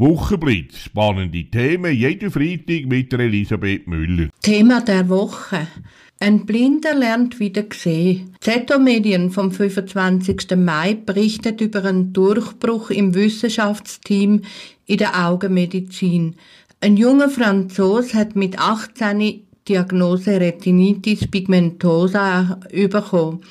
Wochenblitz. 0.00 0.78
Spannende 0.78 1.44
Themen, 1.44 1.94
jeden 1.94 2.30
Freitag 2.30 2.86
mit 2.86 3.12
Elisabeth 3.12 3.86
Müller. 3.86 4.30
Thema 4.40 4.80
der 4.80 5.10
Woche. 5.10 5.66
Ein 6.18 6.46
Blinder 6.46 6.94
lernt 6.94 7.38
wieder 7.38 7.64
sehen. 7.70 8.34
ZO 8.40 8.78
Medien 8.78 9.30
vom 9.30 9.52
25. 9.52 10.56
Mai 10.56 10.94
berichtet 10.94 11.60
über 11.60 11.84
einen 11.84 12.14
Durchbruch 12.14 12.88
im 12.88 13.14
Wissenschaftsteam 13.14 14.40
in 14.86 14.96
der 14.96 15.26
Augenmedizin. 15.28 16.36
Ein 16.80 16.96
junger 16.96 17.28
Franzos 17.28 18.14
hat 18.14 18.36
mit 18.36 18.58
18 18.58 19.42
Diagnose 19.68 20.40
Retinitis 20.40 21.30
pigmentosa 21.30 22.58
bekommen. 22.72 23.42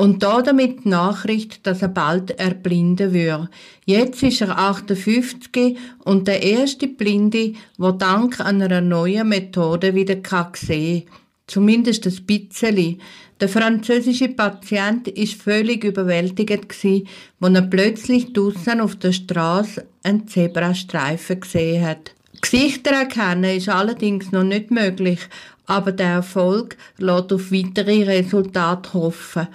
Und 0.00 0.22
da 0.22 0.40
damit 0.40 0.86
die 0.86 0.88
Nachricht, 0.88 1.66
dass 1.66 1.82
er 1.82 1.88
bald 1.88 2.30
erblinden 2.40 3.12
würde. 3.12 3.50
Jetzt 3.84 4.22
ist 4.22 4.40
er 4.40 4.56
58 4.56 5.76
und 6.04 6.26
der 6.26 6.42
erste 6.42 6.88
Blinde, 6.88 7.52
der 7.78 7.92
dank 7.92 8.40
einer 8.40 8.80
neuen 8.80 9.28
Methode 9.28 9.94
wieder 9.94 10.14
sehen 10.56 11.04
kann. 11.04 11.12
Zumindest 11.46 12.06
ein 12.06 12.24
bisschen. 12.24 12.98
Der 13.42 13.50
französische 13.50 14.28
Patient 14.28 15.06
ist 15.06 15.34
völlig 15.34 15.84
überwältigt 15.84 16.50
als 16.50 17.54
er 17.54 17.62
plötzlich 17.68 18.32
draussen 18.32 18.80
auf 18.80 18.96
der 18.96 19.12
Straße 19.12 19.84
einen 20.02 20.26
Zebrastreifen 20.26 21.40
gesehen 21.40 21.84
hat. 21.84 22.14
Gesichter 22.40 22.92
erkennen 22.92 23.54
ist 23.58 23.68
allerdings 23.68 24.32
noch 24.32 24.44
nicht 24.44 24.70
möglich, 24.70 25.18
aber 25.66 25.92
der 25.92 26.08
Erfolg 26.08 26.78
lässt 26.96 27.34
auf 27.34 27.52
weitere 27.52 28.04
Resultate 28.04 28.94
hoffen. 28.94 29.48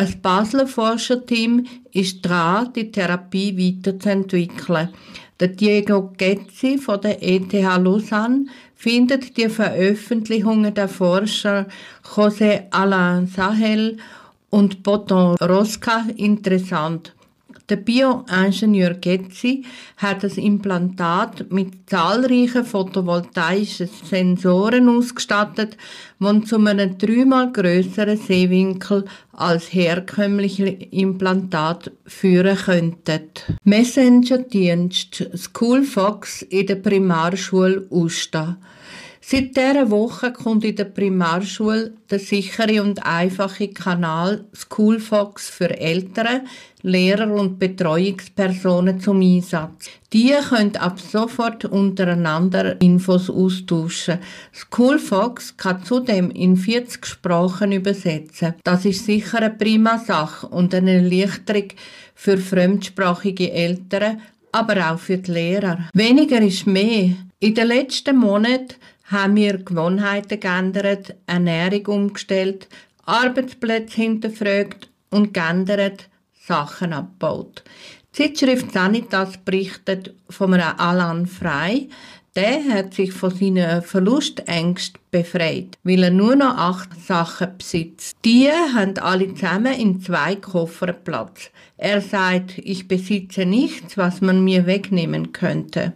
Ein 0.00 0.18
Basler 0.22 0.66
Forscherteam 0.66 1.66
ist 1.92 2.22
dran, 2.22 2.72
die 2.72 2.90
Therapie 2.90 3.54
weiterzuentwickeln. 3.54 4.88
Der 5.38 5.48
Diego 5.48 6.14
Getzi 6.16 6.78
von 6.78 7.02
der 7.02 7.22
ETH 7.22 7.52
Lausanne 7.52 8.46
findet 8.74 9.36
die 9.36 9.50
Veröffentlichungen 9.50 10.72
der 10.72 10.88
Forscher 10.88 11.66
José 12.02 12.62
Alain 12.70 13.26
Sahel 13.26 13.98
und 14.48 14.82
Boton 14.82 15.36
Rosca 15.36 16.06
interessant. 16.16 17.14
Der 17.70 17.76
Bioingenieur 17.76 18.94
Getzi 18.94 19.64
hat 19.98 20.24
das 20.24 20.36
Implantat 20.36 21.52
mit 21.52 21.88
zahlreichen 21.88 22.64
photovoltaischen 22.64 23.88
Sensoren 24.04 24.88
ausgestattet, 24.88 25.76
die 26.18 26.42
zu 26.42 26.56
einem 26.56 26.98
dreimal 26.98 27.52
größeren 27.52 28.16
Sehwinkel 28.16 29.04
als 29.32 29.72
herkömmliche 29.72 30.66
Implantat 30.66 31.92
führen 32.06 32.56
könnten. 32.56 33.20
Messenger-Dienst 33.62 35.30
Schoolfox 35.36 36.42
in 36.42 36.66
der 36.66 36.74
Primarschule 36.74 37.86
Usta. 37.88 38.56
Seit 39.22 39.54
dieser 39.54 39.90
Woche 39.90 40.32
kommt 40.32 40.64
in 40.64 40.76
der 40.76 40.86
Primarschule 40.86 41.92
der 42.10 42.18
sichere 42.18 42.82
und 42.82 43.04
einfache 43.04 43.68
Kanal 43.68 44.46
Schoolfox 44.54 45.50
für 45.50 45.78
Eltern, 45.78 46.48
Lehrer 46.82 47.30
und 47.30 47.58
Betreuungspersonen 47.58 48.98
zum 48.98 49.20
Einsatz. 49.20 49.90
Die 50.14 50.32
können 50.48 50.74
ab 50.76 50.98
sofort 50.98 51.66
untereinander 51.66 52.80
Infos 52.80 53.28
austauschen. 53.28 54.20
Schoolfox 54.52 55.56
kann 55.58 55.84
zudem 55.84 56.30
in 56.30 56.56
40 56.56 57.04
Sprachen 57.04 57.72
übersetzen. 57.72 58.54
Das 58.64 58.86
ist 58.86 59.04
sicher 59.04 59.38
eine 59.42 59.50
prima 59.50 59.98
Sache 59.98 60.48
und 60.48 60.74
eine 60.74 60.94
Erleichterung 60.94 61.68
für 62.14 62.38
fremdsprachige 62.38 63.52
Eltern, 63.52 64.22
aber 64.50 64.90
auch 64.90 64.98
für 64.98 65.18
die 65.18 65.30
Lehrer. 65.30 65.90
Weniger 65.92 66.40
ist 66.40 66.66
mehr. 66.66 67.12
In 67.38 67.54
den 67.54 67.68
letzten 67.68 68.16
Monaten 68.16 68.74
haben 69.10 69.36
wir 69.36 69.58
Gewohnheiten 69.58 70.40
geändert, 70.40 71.14
Ernährung 71.26 71.86
umgestellt, 71.86 72.68
Arbeitsplätze 73.04 73.96
hinterfragt 73.96 74.88
und 75.10 75.34
geändert, 75.34 76.08
Sachen 76.46 76.92
abgebaut. 76.92 77.64
Die 78.16 78.32
Zeitschrift 78.32 78.72
Sanitas 78.72 79.36
berichtet 79.38 80.14
von 80.28 80.54
einem 80.54 80.78
Alan 80.78 81.26
Frey, 81.26 81.88
der 82.36 82.62
hat 82.72 82.94
sich 82.94 83.12
von 83.12 83.34
seinen 83.34 83.82
Verlustängsten 83.82 85.00
befreit, 85.10 85.76
weil 85.82 86.04
er 86.04 86.10
nur 86.10 86.36
noch 86.36 86.56
acht 86.56 86.90
Sachen 87.04 87.58
besitzt. 87.58 88.16
Die 88.24 88.48
haben 88.48 88.96
alle 88.98 89.34
zusammen 89.34 89.74
in 89.74 90.00
zwei 90.00 90.36
Koffern 90.36 90.94
Platz. 91.02 91.50
Er 91.76 92.00
sagt, 92.00 92.58
ich 92.58 92.86
besitze 92.86 93.46
nichts, 93.46 93.96
was 93.96 94.20
man 94.20 94.44
mir 94.44 94.66
wegnehmen 94.66 95.32
könnte. 95.32 95.92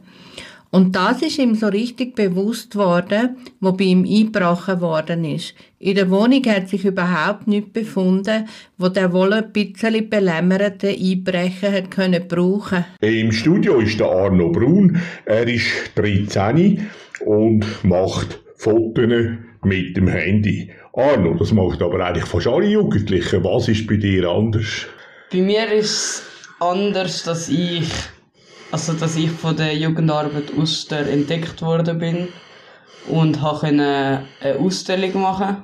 Und 0.75 0.97
das 0.97 1.23
ist 1.23 1.39
ihm 1.39 1.55
so 1.55 1.69
richtig 1.69 2.17
bewusst 2.17 2.75
worden, 2.75 3.37
wo 3.61 3.71
bei 3.71 3.85
ihm 3.85 4.05
eingebrochen 4.05 4.81
worden 4.81 5.25
ist. 5.25 5.55
In 5.79 5.95
der 5.95 6.11
Wohnung 6.11 6.45
hat 6.47 6.69
sich 6.69 6.85
überhaupt 6.85 7.47
nichts 7.47 7.73
befunden, 7.73 8.49
wo 8.77 8.89
der 8.89 9.13
wohl 9.13 9.35
ein 9.35 9.53
bisschen 9.53 10.11
belämmerte 10.11 10.89
Einbrecher 10.89 11.71
hat 11.71 11.93
können 11.93 12.27
brauchen. 12.27 12.85
Im 13.03 13.31
Studio 13.31 13.79
ist 13.79 14.01
der 14.01 14.09
Arno 14.09 14.51
Brun. 14.51 15.01
Er 15.27 15.47
ist 15.47 15.93
13 15.95 16.85
und 17.25 17.65
macht 17.85 18.41
Fotos 18.57 19.29
mit 19.63 19.97
dem 19.97 20.09
Handy. 20.09 20.73
Arno, 20.93 21.35
das 21.35 21.53
macht 21.53 21.83
aber 21.83 22.05
eigentlich 22.05 22.25
fast 22.25 22.49
alle 22.49 22.67
Jugendlichen. 22.67 23.45
Was 23.45 23.69
ist 23.69 23.87
bei 23.87 23.95
dir 23.95 24.29
anders? 24.29 24.87
Bei 25.31 25.39
mir 25.39 25.73
ist 25.73 25.87
es 25.87 26.23
anders, 26.59 27.23
dass 27.23 27.49
ich 27.49 27.87
also 28.75 28.93
dass 28.93 29.15
ich 29.15 29.31
von 29.31 29.57
der 29.57 29.73
Jugendarbeit 29.77 30.53
Uster 30.57 31.07
entdeckt 31.07 31.63
worden 31.63 31.97
bin 31.99 32.29
und 33.07 33.41
habe 33.41 33.69
eine 33.69 34.25
Ausstellung 34.59 35.23
machen 35.23 35.59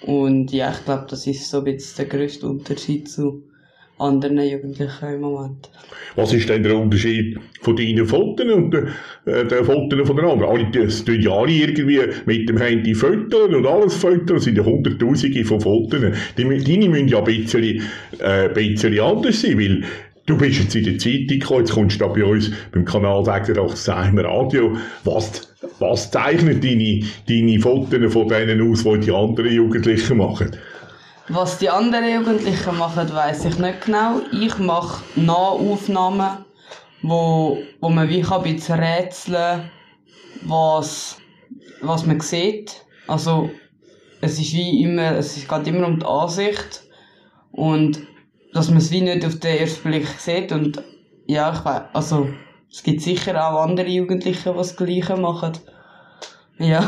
und 0.00 0.50
ja, 0.50 0.72
ich 0.72 0.84
glaube, 0.84 1.06
das 1.08 1.24
ist 1.28 1.48
so 1.48 1.64
ein 1.64 1.78
der 1.96 2.06
grösste 2.06 2.48
Unterschied 2.48 3.08
zu 3.08 3.44
anderen 3.98 4.40
Jugendlichen 4.40 5.06
im 5.06 5.20
Moment. 5.20 5.70
Was 6.16 6.32
ist 6.32 6.48
denn 6.48 6.64
der 6.64 6.76
Unterschied 6.76 7.38
von 7.60 7.76
deinen 7.76 8.04
Fotos 8.04 8.52
und 8.52 8.72
den, 8.72 8.88
äh, 9.26 9.44
den 9.44 9.64
Fotos 9.64 10.06
von 10.06 10.16
den 10.16 10.24
anderen? 10.24 10.50
Alle, 10.50 10.70
das 10.72 11.04
tun 11.04 11.20
ja 11.20 11.30
alle 11.30 11.52
irgendwie 11.52 12.00
mit 12.26 12.48
dem 12.48 12.58
Handy 12.58 12.92
Fotos 12.92 13.54
und 13.54 13.66
alles 13.66 13.94
Fotos, 13.94 14.26
das 14.26 14.44
sind 14.44 14.58
ja 14.58 14.64
Hunderttausende 14.64 15.44
von 15.44 15.60
Fotos. 15.60 16.00
Die, 16.36 16.42
deine 16.42 16.88
müssen 16.88 17.08
ja 17.08 17.18
ein 17.18 17.24
bisschen, 17.24 17.82
äh, 18.18 18.48
bisschen 18.48 18.98
anders 19.00 19.40
sein, 19.40 19.58
weil 19.58 19.84
Du 20.26 20.36
bist 20.36 20.58
jetzt 20.58 20.74
in 20.74 20.84
der 20.84 20.98
Zeitung 20.98 21.38
gekommen, 21.38 21.60
jetzt 21.60 21.72
kommst 21.72 22.00
du 22.00 22.08
bei 22.08 22.24
uns 22.24 22.50
beim 22.72 22.84
Kanal 22.84 23.24
86 23.24 23.94
im 24.08 24.18
Radio. 24.18 24.76
Was, 25.04 25.54
was 25.78 26.10
zeichnet 26.10 26.64
deine, 26.64 27.04
deine 27.28 27.60
Fotos 27.60 28.12
von 28.12 28.28
denen 28.28 28.68
aus, 28.68 28.82
die 28.82 28.98
die 28.98 29.12
anderen 29.12 29.52
Jugendlichen 29.52 30.16
machen? 30.16 30.50
Was 31.28 31.58
die 31.58 31.70
anderen 31.70 32.12
Jugendlichen 32.12 32.76
machen, 32.76 33.08
weiß 33.12 33.44
ich 33.44 33.58
nicht 33.58 33.86
genau. 33.86 34.20
Ich 34.32 34.58
mache 34.58 35.04
Nahaufnahmen, 35.14 36.44
wo, 37.02 37.58
wo 37.80 37.88
man 37.88 38.08
wie 38.08 38.24
ein 38.24 38.42
bisschen 38.42 38.80
rätseln 38.80 39.70
was, 40.42 41.18
was 41.82 42.04
man 42.04 42.20
sieht. 42.20 42.84
Also, 43.06 43.50
es 44.20 44.40
ist 44.40 44.54
wie 44.54 44.82
immer, 44.82 45.12
es 45.12 45.46
geht 45.46 45.66
immer 45.68 45.86
um 45.86 46.00
die 46.00 46.06
Ansicht. 46.06 46.82
Und 47.52 48.06
dass 48.56 48.68
man 48.68 48.78
es 48.78 48.90
wie 48.90 49.02
nicht 49.02 49.24
auf 49.24 49.38
den 49.38 49.58
ersten 49.58 49.88
Blick 49.88 50.08
sieht. 50.18 50.50
Und 50.50 50.82
ja, 51.26 51.52
ich 51.52 51.62
weiß, 51.62 51.82
also 51.92 52.28
es 52.70 52.82
gibt 52.82 53.02
sicher 53.02 53.34
auch 53.36 53.62
andere 53.62 53.86
Jugendliche, 53.86 54.50
die 54.50 54.56
das 54.56 54.76
Gleiche 54.76 55.16
machen. 55.16 55.52
Ja. 56.58 56.82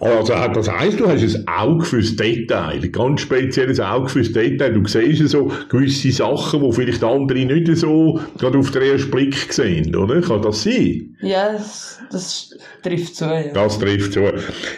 Also, 0.00 0.32
das 0.32 0.70
heisst, 0.70 0.98
du 0.98 1.06
hast 1.06 1.22
ein 1.22 1.46
Auge 1.46 1.84
fürs 1.84 2.16
Detail, 2.16 2.80
ein 2.82 2.92
ganz 2.92 3.20
spezielles 3.20 3.78
Auge 3.80 4.08
fürs 4.08 4.32
Detail. 4.32 4.72
Du 4.72 4.86
siehst 4.86 5.28
so 5.28 5.52
gewisse 5.68 6.10
Sachen, 6.10 6.62
die 6.62 6.72
vielleicht 6.72 7.04
andere 7.04 7.44
nicht 7.44 7.76
so 7.76 8.18
gerade 8.38 8.58
auf 8.58 8.70
den 8.70 8.82
ersten 8.82 9.10
Blick 9.10 9.34
sehen, 9.52 9.94
oder? 9.94 10.20
Kann 10.22 10.42
das 10.42 10.62
sein? 10.62 11.16
Ja, 11.20 11.52
das, 11.52 12.00
das 12.10 12.58
trifft 12.82 13.14
zu, 13.14 13.26
ja. 13.26 13.52
Das 13.52 13.78
trifft 13.78 14.14
zu. 14.14 14.32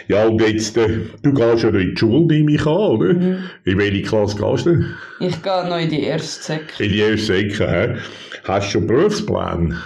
Ja, 0.09 0.27
und 0.27 0.41
jetzt, 0.41 0.77
äh, 0.77 0.99
du 1.23 1.33
gehst 1.33 1.63
ja 1.63 1.71
noch 1.71 1.79
in 1.79 1.91
die 1.91 1.97
Schule, 1.97 2.25
nehme 2.25 2.51
ich 2.51 2.65
an, 2.65 2.75
oder? 2.75 3.13
Mhm. 3.13 3.37
In 3.63 3.77
welche 3.77 4.01
Klasse 4.03 4.35
gehst 4.37 4.65
du? 4.65 4.83
Ich 5.21 5.41
gehe 5.41 5.69
noch 5.69 5.79
in 5.79 5.89
die 5.89 6.03
erste 6.03 6.43
Säcke. 6.43 6.83
In 6.83 6.91
die 6.91 6.99
erste 6.99 7.25
Säcke, 7.25 7.67
hä? 7.67 7.95
Hast 8.43 8.67
du 8.67 8.71
schon 8.71 8.87
Berufspläne? 8.87 9.79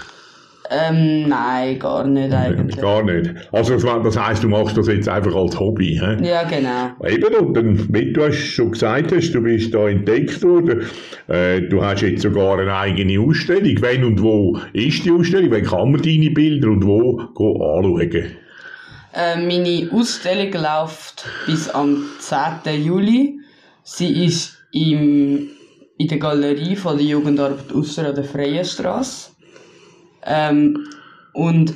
Ähm, 0.72 1.28
nein, 1.28 1.80
gar 1.80 2.06
nicht 2.06 2.32
eigentlich. 2.32 2.80
Gar 2.80 3.04
nicht. 3.04 3.34
Also 3.52 3.76
das 3.76 4.18
heisst, 4.18 4.44
du 4.44 4.50
machst 4.50 4.78
das 4.78 4.88
jetzt 4.88 5.10
einfach 5.10 5.34
als 5.34 5.60
Hobby, 5.60 6.00
hä? 6.00 6.24
Ja, 6.24 6.44
genau. 6.44 6.92
Eben, 7.08 7.34
und 7.36 7.54
dann, 7.56 7.94
wie 7.94 8.14
du 8.14 8.24
hast 8.24 8.38
schon 8.38 8.72
gesagt 8.72 9.12
hast, 9.12 9.32
du 9.32 9.42
bist 9.42 9.74
da 9.74 9.90
entdeckt 9.90 10.44
worden, 10.44 10.84
äh, 11.28 11.62
du 11.62 11.84
hast 11.84 12.02
jetzt 12.02 12.22
sogar 12.22 12.60
eine 12.60 12.72
eigene 12.72 13.20
Ausstellung. 13.20 13.82
Wenn 13.82 14.04
und 14.04 14.22
wo 14.22 14.60
ist 14.74 15.06
die 15.06 15.12
Ausstellung? 15.12 15.50
Wann 15.50 15.64
kann 15.64 15.92
man 15.92 16.02
deine 16.04 16.30
Bilder 16.30 16.70
und 16.70 16.86
wo 16.86 17.20
anschauen? 17.20 18.36
Äh, 19.14 19.38
meine 19.38 19.90
Ausstellung 19.92 20.54
läuft 20.54 21.26
bis 21.48 21.68
am 21.68 22.06
10. 22.20 22.84
Juli. 22.84 23.40
Sie 23.84 24.26
ist 24.26 24.56
im, 24.72 25.50
in 25.98 26.08
der 26.08 26.20
Galerie 26.20 26.76
von 26.76 26.96
der 26.96 27.08
Jugendarbeit 27.08 27.74
Ausser 27.74 28.10
an 28.10 28.14
der 28.14 28.24
Freien 28.24 28.64
Straße. 28.64 29.32
Ähm, 30.26 30.88
und 31.34 31.76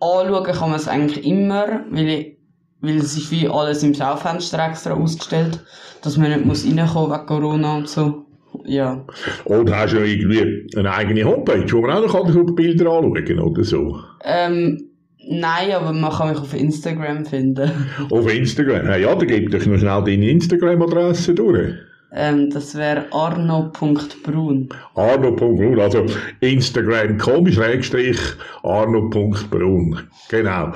anschauen 0.00 0.44
kann 0.44 0.70
man 0.70 0.78
es 0.78 0.88
eigentlich 0.88 1.24
immer, 1.26 1.84
weil, 1.90 2.08
ich, 2.08 2.36
weil 2.80 2.96
es 2.96 3.16
ist 3.16 3.30
wie 3.30 3.48
alles 3.48 3.82
im 3.82 3.94
Schaufenster 3.94 4.66
extra 4.66 4.92
ausgestellt, 4.94 5.60
dass 6.02 6.16
man 6.16 6.30
nicht 6.30 6.44
muss 6.44 6.66
reinkommen 6.66 7.12
wegen 7.12 7.26
Corona 7.26 7.76
und 7.76 7.88
so. 7.88 8.24
Ja. 8.64 9.04
Oder 9.44 9.78
hast 9.78 9.92
du 9.92 10.00
noch 10.00 10.06
irgendwie 10.06 10.66
eine 10.76 10.92
eigene 10.92 11.24
Homepage, 11.24 11.70
wo 11.72 11.82
man 11.82 12.04
auch 12.04 12.28
noch 12.28 12.54
Bilder 12.54 12.90
anschauen 12.90 13.24
kann 13.24 13.38
oder 13.38 13.62
so? 13.62 14.00
Ähm, 14.24 14.90
nein, 15.28 15.72
aber 15.72 15.92
man 15.92 16.10
kann 16.10 16.30
mich 16.30 16.38
auf 16.38 16.54
Instagram 16.54 17.24
finden. 17.24 17.70
Auf 18.10 18.32
Instagram? 18.32 18.86
Ja, 18.86 18.96
ja 18.96 19.14
dann 19.14 19.28
gib 19.28 19.50
doch 19.50 19.64
noch 19.66 19.78
schnell 19.78 20.02
deine 20.04 20.30
Instagram-Adresse 20.30 21.34
durch. 21.34 21.74
Ähm, 22.12 22.50
das 22.50 22.74
wäre 22.74 23.06
arno.brun. 23.12 24.68
Arno.brun, 24.94 25.78
also 25.78 26.06
Instagram.com 26.40 27.46
schrägstrich 27.52 28.18
arno.brun. 28.64 30.00
Genau. 30.28 30.72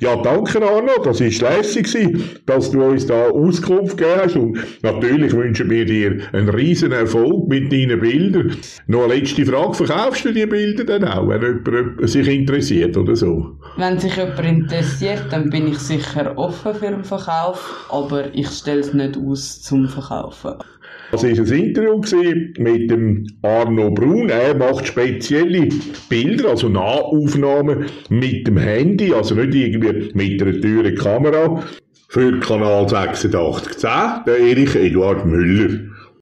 Ja, 0.00 0.16
danke 0.22 0.62
Arno, 0.62 0.92
das 1.02 1.20
war 1.20 1.56
lässig, 1.56 2.42
dass 2.46 2.70
du 2.70 2.82
uns 2.82 3.06
da 3.06 3.28
Auskunft 3.30 3.96
gegeben 3.96 4.20
hast 4.22 4.36
und 4.36 4.58
natürlich 4.82 5.32
wünschen 5.32 5.70
wir 5.70 5.84
dir 5.84 6.20
einen 6.32 6.48
riesen 6.48 6.92
Erfolg 6.92 7.48
mit 7.48 7.72
deinen 7.72 8.00
Bildern. 8.00 8.56
Noch 8.86 9.04
eine 9.04 9.14
letzte 9.14 9.44
Frage, 9.44 9.74
verkaufst 9.74 10.24
du 10.24 10.32
die 10.32 10.46
Bilder 10.46 10.84
dann 10.84 11.04
auch, 11.04 11.28
wenn 11.28 11.42
jemand 11.42 12.08
sich 12.08 12.28
interessiert 12.28 12.96
oder 12.96 13.16
so? 13.16 13.58
Wenn 13.76 13.98
sich 13.98 14.16
jemand 14.16 14.40
interessiert, 14.40 15.24
dann 15.30 15.50
bin 15.50 15.68
ich 15.68 15.78
sicher 15.78 16.36
offen 16.36 16.74
für 16.74 16.90
den 16.90 17.04
Verkauf, 17.04 17.86
aber 17.90 18.32
ich 18.34 18.48
stelle 18.48 18.80
es 18.80 18.94
nicht 18.94 19.16
aus 19.16 19.62
zum 19.62 19.88
Verkaufen. 19.88 20.54
Das 21.12 21.22
war 21.22 21.30
ein 21.30 21.36
Interview 21.36 22.00
mit 22.58 22.90
dem 22.90 23.26
Arno 23.42 23.90
Brun. 23.90 24.28
Er 24.28 24.54
macht 24.56 24.86
spezielle 24.86 25.68
Bilder, 26.08 26.50
also 26.50 26.68
Nahaufnahmen 26.68 27.86
mit 28.08 28.46
dem 28.46 28.58
Handy, 28.58 29.12
also 29.12 29.34
nicht 29.34 29.54
irgendwie 29.54 30.10
mit 30.14 30.42
einer 30.42 30.60
teuren 30.60 30.94
Kamera. 30.94 31.62
Für 32.08 32.38
Kanal 32.40 32.84
8610, 32.84 34.24
der 34.26 34.38
Erich 34.38 34.74
Eduard 34.76 35.26
Müller. 35.26 35.95